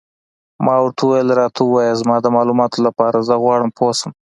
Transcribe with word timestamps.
ما 0.65 0.75
ورته 0.83 1.01
وویل: 1.05 1.29
راته 1.39 1.61
ووایه، 1.63 1.99
زما 2.01 2.15
د 2.21 2.27
معلوماتو 2.35 2.77
لپاره، 2.87 3.25
زه 3.27 3.33
غواړم 3.43 3.69
پوه 3.77 3.93
شم. 3.99 4.11